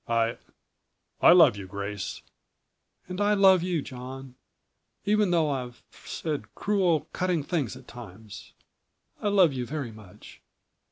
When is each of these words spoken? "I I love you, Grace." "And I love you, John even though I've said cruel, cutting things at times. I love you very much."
"I 0.09 0.39
I 1.21 1.31
love 1.33 1.55
you, 1.57 1.67
Grace." 1.67 2.23
"And 3.07 3.21
I 3.21 3.35
love 3.35 3.61
you, 3.61 3.83
John 3.83 4.33
even 5.05 5.29
though 5.29 5.51
I've 5.51 5.83
said 5.93 6.55
cruel, 6.55 7.01
cutting 7.13 7.43
things 7.43 7.75
at 7.75 7.87
times. 7.87 8.53
I 9.21 9.27
love 9.27 9.53
you 9.53 9.63
very 9.63 9.91
much." 9.91 10.41